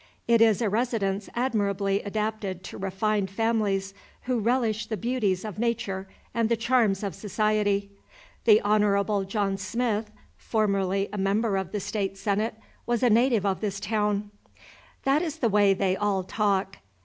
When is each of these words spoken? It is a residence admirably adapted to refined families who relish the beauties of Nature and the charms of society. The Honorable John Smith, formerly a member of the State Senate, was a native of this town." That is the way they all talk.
It 0.27 0.41
is 0.41 0.63
a 0.63 0.67
residence 0.67 1.29
admirably 1.35 2.01
adapted 2.01 2.63
to 2.63 2.77
refined 2.79 3.29
families 3.29 3.93
who 4.23 4.39
relish 4.39 4.87
the 4.87 4.97
beauties 4.97 5.45
of 5.45 5.59
Nature 5.59 6.07
and 6.33 6.49
the 6.49 6.57
charms 6.57 7.03
of 7.03 7.13
society. 7.13 7.91
The 8.45 8.61
Honorable 8.61 9.25
John 9.25 9.57
Smith, 9.57 10.09
formerly 10.37 11.07
a 11.13 11.19
member 11.19 11.55
of 11.55 11.71
the 11.71 11.79
State 11.79 12.17
Senate, 12.17 12.55
was 12.87 13.03
a 13.03 13.11
native 13.11 13.45
of 13.45 13.61
this 13.61 13.79
town." 13.79 14.31
That 15.03 15.21
is 15.21 15.37
the 15.37 15.49
way 15.49 15.71
they 15.75 15.95
all 15.95 16.23
talk. 16.23 16.77